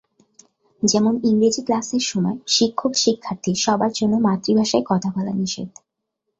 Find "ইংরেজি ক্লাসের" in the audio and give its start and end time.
1.23-2.03